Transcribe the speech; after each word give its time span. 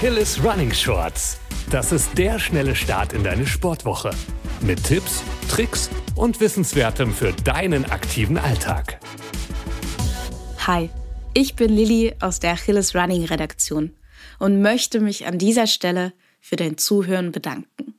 Achilles 0.00 0.42
Running 0.42 0.72
Shorts. 0.72 1.38
Das 1.70 1.92
ist 1.92 2.16
der 2.16 2.38
schnelle 2.38 2.74
Start 2.74 3.12
in 3.12 3.22
deine 3.22 3.46
Sportwoche. 3.46 4.12
Mit 4.62 4.82
Tipps, 4.82 5.22
Tricks 5.50 5.90
und 6.14 6.40
Wissenswertem 6.40 7.12
für 7.12 7.34
deinen 7.44 7.84
aktiven 7.84 8.38
Alltag. 8.38 8.98
Hi, 10.66 10.88
ich 11.34 11.54
bin 11.54 11.76
Lilly 11.76 12.14
aus 12.18 12.40
der 12.40 12.52
Achilles 12.52 12.94
Running 12.94 13.26
Redaktion 13.26 13.94
und 14.38 14.62
möchte 14.62 15.00
mich 15.00 15.26
an 15.26 15.36
dieser 15.36 15.66
Stelle 15.66 16.14
für 16.40 16.56
dein 16.56 16.78
Zuhören 16.78 17.30
bedanken. 17.30 17.89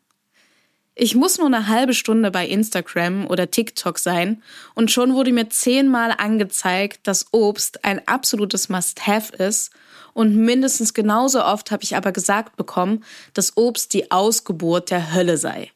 Ich 0.93 1.15
muss 1.15 1.37
nur 1.37 1.47
eine 1.47 1.67
halbe 1.67 1.93
Stunde 1.93 2.31
bei 2.31 2.45
Instagram 2.45 3.25
oder 3.27 3.49
TikTok 3.49 3.97
sein 3.97 4.43
und 4.75 4.91
schon 4.91 5.13
wurde 5.13 5.31
mir 5.31 5.49
zehnmal 5.49 6.13
angezeigt, 6.17 7.07
dass 7.07 7.27
Obst 7.31 7.85
ein 7.85 8.05
absolutes 8.07 8.67
Must-Have 8.67 9.33
ist 9.37 9.71
und 10.13 10.35
mindestens 10.35 10.93
genauso 10.93 11.43
oft 11.45 11.71
habe 11.71 11.83
ich 11.83 11.95
aber 11.95 12.11
gesagt 12.11 12.57
bekommen, 12.57 13.05
dass 13.33 13.55
Obst 13.55 13.93
die 13.93 14.11
Ausgeburt 14.11 14.91
der 14.91 15.13
Hölle 15.13 15.37
sei. 15.37 15.71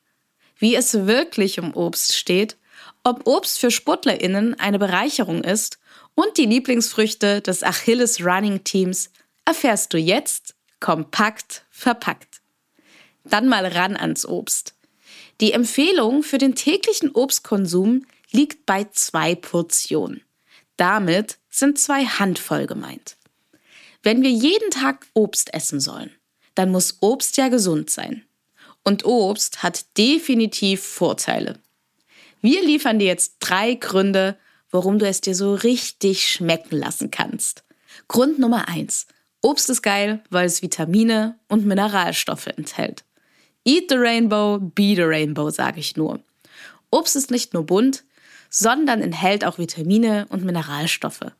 Wie 0.58 0.76
es 0.76 1.06
wirklich 1.06 1.60
um 1.60 1.74
Obst 1.74 2.16
steht, 2.16 2.58
ob 3.06 3.26
Obst 3.26 3.60
für 3.60 3.72
SportlerInnen 3.72 4.60
eine 4.60 4.80
Bereicherung 4.80 5.46
ist 5.46 5.80
und 6.14 6.38
die 6.38 6.46
Lieblingsfrüchte 6.46 7.40
des 7.40 7.64
Achilles 7.64 8.22
Running 8.22 8.66
Teams 8.66 9.12
erfährst 9.46 9.94
du 9.94 9.98
jetzt 9.98 10.56
kompakt 10.82 11.64
verpackt. 11.70 12.42
Dann 13.24 13.48
mal 13.48 13.66
ran 13.66 13.96
ans 13.96 14.26
Obst. 14.26 14.75
Die 15.42 15.52
Empfehlung 15.52 16.24
für 16.24 16.38
den 16.38 16.56
täglichen 16.56 17.12
Obstkonsum 17.12 18.06
liegt 18.32 18.66
bei 18.66 18.86
zwei 18.92 19.36
Portionen. 19.36 20.22
Damit 20.78 21.38
sind 21.50 21.78
zwei 21.80 22.06
Handvoll 22.06 22.68
gemeint. 22.68 23.18
Wenn 24.04 24.22
wir 24.22 24.30
jeden 24.30 24.72
Tag 24.72 25.08
Obst 25.14 25.54
essen 25.54 25.80
sollen, 25.80 26.12
dann 26.54 26.72
muss 26.72 26.98
Obst 27.02 27.38
ja 27.38 27.50
gesund 27.50 27.90
sein. 27.90 28.24
Und 28.84 29.04
Obst 29.04 29.64
hat 29.64 29.98
definitiv 29.98 30.84
Vorteile. 30.84 31.60
Wir 32.42 32.64
liefern 32.64 33.00
dir 33.00 33.08
jetzt 33.08 33.38
drei 33.40 33.74
Gründe, 33.74 34.38
warum 34.70 35.00
du 35.00 35.08
es 35.08 35.22
dir 35.22 35.34
so 35.34 35.56
richtig 35.56 36.30
schmecken 36.30 36.78
lassen 36.78 37.10
kannst. 37.10 37.64
Grund 38.08 38.38
Nummer 38.38 38.68
eins: 38.68 39.08
Obst 39.42 39.70
ist 39.70 39.82
geil, 39.82 40.24
weil 40.30 40.46
es 40.46 40.62
Vitamine 40.62 41.40
und 41.48 41.66
Mineralstoffe 41.66 42.48
enthält. 42.48 43.04
Eat 43.66 43.90
the 43.90 43.98
Rainbow, 43.98 44.60
be 44.60 44.96
the 44.96 45.02
Rainbow, 45.02 45.50
sage 45.50 45.80
ich 45.80 45.98
nur. 45.98 46.20
Obst 46.92 47.16
ist 47.16 47.32
nicht 47.32 47.54
nur 47.54 47.66
bunt, 47.66 48.04
sondern 48.50 49.02
enthält 49.02 49.44
auch 49.44 49.58
Vitamine 49.58 50.28
und 50.30 50.46
Mineralstoffe. 50.46 51.32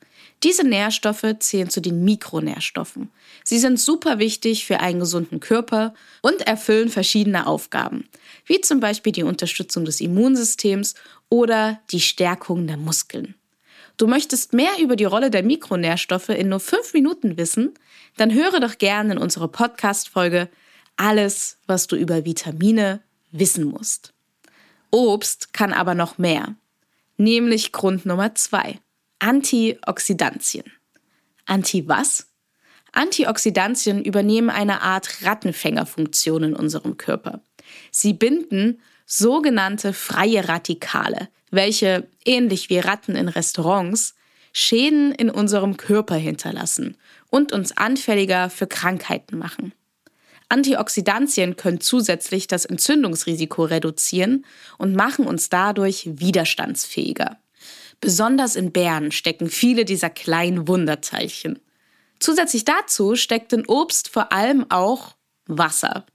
Diese 0.44 0.64
Nährstoffe 0.64 1.36
zählen 1.40 1.70
zu 1.70 1.82
den 1.82 2.04
Mikronährstoffen. 2.04 3.10
Sie 3.44 3.60
sind 3.60 3.80
super 3.80 4.20
wichtig 4.20 4.66
für 4.66 4.80
einen 4.80 5.00
gesunden 5.00 5.40
Körper 5.40 5.94
und 6.22 6.42
erfüllen 6.42 6.90
verschiedene 6.90 7.48
Aufgaben, 7.48 8.10
wie 8.46 8.60
zum 8.60 8.80
Beispiel 8.80 9.12
die 9.12 9.24
Unterstützung 9.24 9.86
des 9.86 10.02
Immunsystems 10.02 10.96
oder 11.30 11.80
die 11.92 12.02
Stärkung 12.02 12.68
der 12.68 12.78
Muskeln. 12.78 13.36
Du 13.98 14.08
möchtest 14.08 14.54
mehr 14.54 14.74
über 14.82 14.96
die 14.96 15.06
Rolle 15.06 15.32
der 15.32 15.44
Mikronährstoffe 15.44 16.30
in 16.30 16.50
nur 16.50 16.60
fünf 16.60 16.94
Minuten 16.94 17.38
wissen? 17.38 17.74
Dann 18.18 18.34
höre 18.34 18.60
doch 18.60 18.78
gerne 18.78 19.14
in 19.14 19.20
unsere 19.20 19.48
Podcast-Folge 19.48 20.50
alles, 20.98 21.58
was 21.68 21.88
du 21.88 21.96
über 21.96 22.26
Vitamine 22.26 23.02
wissen 23.32 23.66
musst. 23.66 24.14
Obst 24.92 25.54
kann 25.54 25.74
aber 25.74 25.96
noch 25.96 26.18
mehr. 26.18 26.56
Nämlich 27.18 27.72
Grund 27.72 28.06
Nummer 28.06 28.36
zwei. 28.36 28.80
Antioxidantien. 29.20 30.66
Anti 31.46 31.88
was? 31.88 32.28
Antioxidantien 32.92 34.04
übernehmen 34.04 34.50
eine 34.50 34.82
Art 34.82 35.24
Rattenfängerfunktion 35.24 36.44
in 36.44 36.56
unserem 36.56 36.98
Körper. 36.98 37.42
Sie 37.92 38.14
binden 38.14 38.82
sogenannte 39.06 39.94
freie 39.94 40.48
Radikale, 40.48 41.30
welche, 41.52 42.08
ähnlich 42.26 42.70
wie 42.70 42.80
Ratten 42.80 43.16
in 43.16 43.28
Restaurants, 43.28 44.16
Schäden 44.54 45.12
in 45.12 45.30
unserem 45.30 45.76
Körper 45.76 46.16
hinterlassen 46.16 46.96
und 47.30 47.52
uns 47.52 47.76
anfälliger 47.76 48.50
für 48.50 48.68
Krankheiten 48.68 49.38
machen. 49.38 49.74
Antioxidantien 50.50 51.56
können 51.56 51.82
zusätzlich 51.82 52.48
das 52.48 52.66
Entzündungsrisiko 52.66 53.64
reduzieren 53.64 54.46
und 54.78 54.96
machen 54.96 55.26
uns 55.26 55.50
dadurch 55.50 56.08
widerstandsfähiger. 56.20 57.38
Besonders 58.02 58.56
in 58.56 58.72
Beeren 58.72 59.12
stecken 59.12 59.50
viele 59.50 59.86
dieser 59.86 60.10
kleinen 60.10 60.68
Wunderteilchen. 60.68 61.60
Zusätzlich 62.20 62.66
dazu 62.66 63.16
steckt 63.16 63.54
in 63.54 63.66
Obst 63.66 64.10
vor 64.10 64.32
allem 64.32 64.66
auch 64.70 65.16
Wasser. 65.48 66.06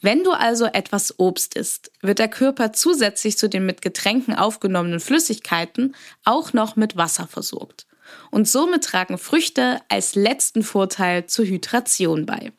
Wenn 0.00 0.22
du 0.22 0.30
also 0.30 0.66
etwas 0.66 1.18
Obst 1.18 1.56
isst, 1.56 1.90
wird 2.02 2.20
der 2.20 2.28
Körper 2.28 2.72
zusätzlich 2.72 3.36
zu 3.36 3.48
den 3.48 3.66
mit 3.66 3.82
Getränken 3.82 4.34
aufgenommenen 4.34 5.00
Flüssigkeiten 5.00 5.96
auch 6.24 6.52
noch 6.52 6.76
mit 6.76 6.96
Wasser 6.96 7.26
versorgt. 7.26 7.86
Und 8.30 8.48
somit 8.48 8.84
tragen 8.84 9.18
Früchte 9.18 9.80
als 9.88 10.14
letzten 10.14 10.62
Vorteil 10.62 11.26
zur 11.26 11.46
Hydration 11.46 12.26
bei. 12.26 12.52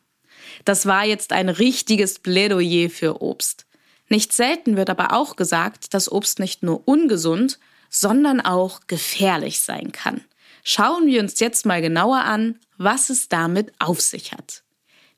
Das 0.65 0.85
war 0.85 1.05
jetzt 1.05 1.31
ein 1.33 1.49
richtiges 1.49 2.19
Plädoyer 2.19 2.89
für 2.89 3.21
Obst. 3.21 3.65
Nicht 4.09 4.33
selten 4.33 4.75
wird 4.75 4.89
aber 4.89 5.13
auch 5.13 5.35
gesagt, 5.35 5.93
dass 5.93 6.11
Obst 6.11 6.39
nicht 6.39 6.63
nur 6.63 6.87
ungesund, 6.87 7.59
sondern 7.89 8.41
auch 8.41 8.81
gefährlich 8.87 9.59
sein 9.61 9.91
kann. 9.91 10.21
Schauen 10.63 11.07
wir 11.07 11.21
uns 11.21 11.39
jetzt 11.39 11.65
mal 11.65 11.81
genauer 11.81 12.19
an, 12.19 12.59
was 12.77 13.09
es 13.09 13.29
damit 13.29 13.71
auf 13.79 14.01
sich 14.01 14.33
hat. 14.33 14.63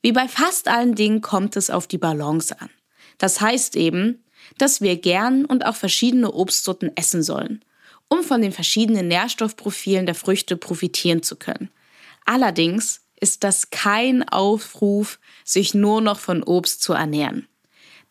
Wie 0.02 0.12
bei 0.12 0.28
fast 0.28 0.68
allen 0.68 0.96
Dingen 0.96 1.22
kommt 1.22 1.56
es 1.56 1.70
auf 1.70 1.88
die 1.88 1.98
Balance 1.98 2.60
an. 2.60 2.70
Das 3.18 3.40
heißt 3.40 3.76
eben, 3.76 4.24
dass 4.58 4.82
wir 4.82 4.98
gern 4.98 5.46
und 5.46 5.66
auch 5.66 5.76
verschiedene 5.76 6.32
Obstsorten 6.34 6.96
essen 6.96 7.24
sollen, 7.24 7.64
um 8.08 8.24
von 8.24 8.42
den 8.42 8.52
verschiedenen 8.52 9.08
Nährstoffprofilen 9.08 10.06
der 10.06 10.16
Früchte 10.16 10.58
profitieren 10.58 11.24
zu 11.24 11.36
können. 11.36 11.70
Allerdings 12.26 13.01
ist 13.22 13.46
das 13.46 13.70
kein 13.70 14.28
Aufruf, 14.28 15.20
sich 15.46 15.74
nur 15.74 16.02
noch 16.02 16.20
von 16.20 16.44
Obst 16.44 16.82
zu 16.82 16.92
ernähren. 16.94 17.48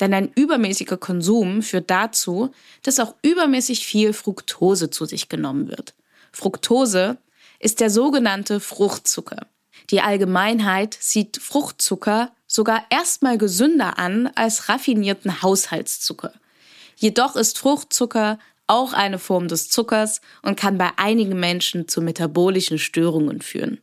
Denn 0.01 0.15
ein 0.15 0.33
übermäßiger 0.35 0.97
Konsum 0.97 1.63
führt 1.63 1.91
dazu, 1.91 2.53
dass 2.83 3.01
auch 3.01 3.15
übermäßig 3.21 3.85
viel 3.85 4.15
Fructose 4.15 4.89
zu 4.89 5.05
sich 5.05 5.29
genommen 5.29 5.69
wird. 5.69 5.95
Fructose 6.33 7.19
ist 7.59 7.81
der 7.81 7.91
sogenannte 7.91 8.61
Fruchtzucker. 8.61 9.47
Die 9.91 10.01
Allgemeinheit 10.01 10.97
sieht 10.99 11.37
Fruchtzucker 11.37 12.33
sogar 12.47 12.85
erstmal 12.89 13.37
gesünder 13.37 13.99
an 13.99 14.31
als 14.35 14.69
raffinierten 14.69 15.43
Haushaltszucker. 15.43 16.33
Jedoch 16.97 17.37
ist 17.37 17.59
Fruchtzucker 17.59 18.39
auch 18.67 18.93
eine 18.93 19.19
Form 19.19 19.49
des 19.49 19.69
Zuckers 19.69 20.21
und 20.43 20.57
kann 20.57 20.79
bei 20.79 20.91
einigen 20.97 21.39
Menschen 21.39 21.89
zu 21.89 22.01
metabolischen 22.01 22.79
Störungen 22.79 23.43
führen. 23.43 23.81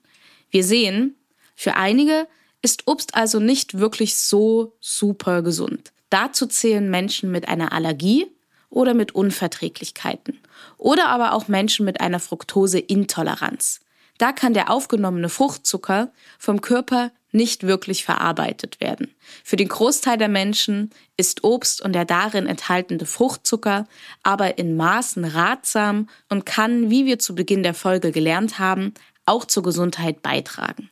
Wir 0.49 0.63
sehen, 0.63 1.16
für 1.57 1.75
einige 1.75 2.27
ist 2.61 2.83
Obst 2.85 3.15
also 3.15 3.39
nicht 3.39 3.79
wirklich 3.79 4.15
so 4.17 4.77
super 4.79 5.41
gesund. 5.41 5.91
Dazu 6.11 6.45
zählen 6.45 6.89
Menschen 6.89 7.31
mit 7.31 7.49
einer 7.49 7.73
Allergie 7.73 8.27
oder 8.69 8.93
mit 8.93 9.15
Unverträglichkeiten 9.15 10.39
oder 10.77 11.07
aber 11.07 11.33
auch 11.33 11.47
Menschen 11.47 11.83
mit 11.83 11.99
einer 11.99 12.19
Fructoseintoleranz. 12.19 13.79
Da 14.19 14.33
kann 14.33 14.53
der 14.53 14.69
aufgenommene 14.69 15.29
Fruchtzucker 15.29 16.11
vom 16.37 16.61
Körper 16.61 17.11
nicht 17.31 17.63
wirklich 17.63 18.05
verarbeitet 18.05 18.79
werden. 18.79 19.13
Für 19.43 19.55
den 19.55 19.67
Großteil 19.67 20.17
der 20.17 20.29
Menschen 20.29 20.91
ist 21.17 21.43
Obst 21.43 21.81
und 21.81 21.93
der 21.93 22.05
darin 22.05 22.45
enthaltene 22.45 23.05
Fruchtzucker 23.05 23.87
aber 24.21 24.59
in 24.59 24.77
Maßen 24.77 25.25
ratsam 25.25 26.07
und 26.29 26.45
kann, 26.45 26.91
wie 26.91 27.05
wir 27.05 27.17
zu 27.17 27.33
Beginn 27.33 27.63
der 27.63 27.73
Folge 27.73 28.11
gelernt 28.11 28.59
haben, 28.59 28.93
auch 29.25 29.45
zur 29.45 29.63
Gesundheit 29.63 30.21
beitragen. 30.21 30.89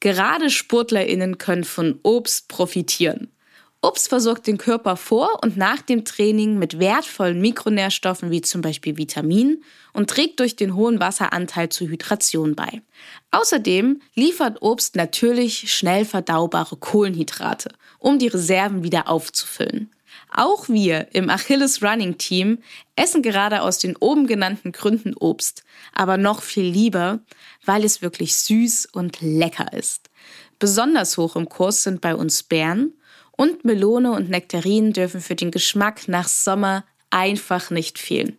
Gerade 0.00 0.50
Sportlerinnen 0.50 1.38
können 1.38 1.64
von 1.64 1.98
Obst 2.02 2.48
profitieren. 2.48 3.32
Obst 3.80 4.08
versorgt 4.08 4.48
den 4.48 4.58
Körper 4.58 4.96
vor 4.96 5.38
und 5.44 5.56
nach 5.56 5.82
dem 5.82 6.04
Training 6.04 6.58
mit 6.58 6.80
wertvollen 6.80 7.40
Mikronährstoffen 7.40 8.32
wie 8.32 8.40
zum 8.40 8.60
Beispiel 8.60 8.96
Vitaminen 8.96 9.62
und 9.92 10.10
trägt 10.10 10.40
durch 10.40 10.56
den 10.56 10.74
hohen 10.74 10.98
Wasseranteil 10.98 11.68
zur 11.68 11.88
Hydration 11.88 12.56
bei. 12.56 12.82
Außerdem 13.30 14.00
liefert 14.14 14.62
Obst 14.62 14.96
natürlich 14.96 15.72
schnell 15.72 16.04
verdaubare 16.04 16.76
Kohlenhydrate, 16.76 17.70
um 18.00 18.18
die 18.18 18.26
Reserven 18.26 18.82
wieder 18.82 19.08
aufzufüllen. 19.08 19.92
Auch 20.30 20.68
wir 20.68 21.08
im 21.14 21.30
Achilles 21.30 21.82
Running 21.82 22.18
Team 22.18 22.58
essen 22.96 23.22
gerade 23.22 23.62
aus 23.62 23.78
den 23.78 23.96
oben 23.96 24.26
genannten 24.26 24.72
Gründen 24.72 25.14
Obst, 25.14 25.64
aber 25.92 26.16
noch 26.16 26.42
viel 26.42 26.66
lieber, 26.66 27.20
weil 27.64 27.84
es 27.84 28.02
wirklich 28.02 28.34
süß 28.36 28.86
und 28.92 29.20
lecker 29.20 29.72
ist. 29.72 30.10
Besonders 30.58 31.16
hoch 31.16 31.36
im 31.36 31.48
Kurs 31.48 31.82
sind 31.82 32.00
bei 32.00 32.14
uns 32.14 32.42
Beeren 32.42 32.92
und 33.32 33.64
Melone 33.64 34.12
und 34.12 34.28
Nektarinen 34.28 34.92
dürfen 34.92 35.20
für 35.20 35.36
den 35.36 35.50
Geschmack 35.50 36.08
nach 36.08 36.28
Sommer 36.28 36.84
einfach 37.10 37.70
nicht 37.70 37.98
fehlen. 37.98 38.38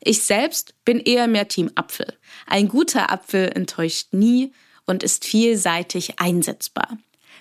Ich 0.00 0.22
selbst 0.22 0.74
bin 0.84 0.98
eher 0.98 1.28
mehr 1.28 1.46
Team 1.46 1.70
Apfel. 1.76 2.12
Ein 2.46 2.68
guter 2.68 3.12
Apfel 3.12 3.52
enttäuscht 3.54 4.08
nie 4.12 4.52
und 4.86 5.02
ist 5.02 5.24
vielseitig 5.24 6.18
einsetzbar. 6.18 6.98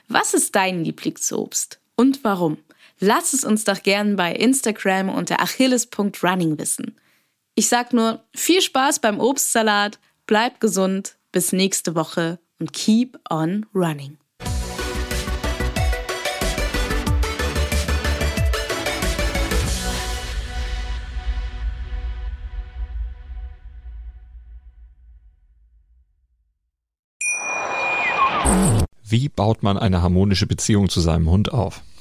Was 0.07 0.33
ist 0.33 0.55
dein 0.55 0.83
Lieblingsobst 0.83 1.79
und 1.95 2.23
warum? 2.23 2.57
Lass 3.03 3.33
es 3.33 3.44
uns 3.44 3.63
doch 3.63 3.81
gern 3.81 4.15
bei 4.15 4.31
Instagram 4.31 5.09
unter 5.09 5.42
achilles.running 5.42 6.59
wissen. 6.59 6.95
Ich 7.56 7.68
sag 7.68 7.94
nur 7.94 8.24
viel 8.36 8.62
Spaß 8.62 9.00
beim 9.00 9.19
Obstsalat, 9.19 9.98
bleib 10.27 10.59
gesund, 10.59 11.18
bis 11.31 11.51
nächste 11.51 11.95
Woche 11.95 12.38
und 12.59 12.74
keep 12.74 13.18
on 13.27 13.65
running. 13.74 14.19
Wie 29.03 29.27
baut 29.27 29.63
man 29.63 29.80
eine 29.80 30.03
harmonische 30.03 30.45
Beziehung 30.45 30.88
zu 30.88 31.01
seinem 31.01 31.31
Hund 31.31 31.51
auf? 31.51 31.81